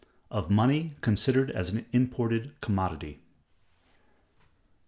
Of 0.31 0.49
Money 0.49 0.95
Considered 1.01 1.51
As 1.51 1.71
An 1.71 1.85
Imported 1.93 2.59
Commodity. 2.59 3.19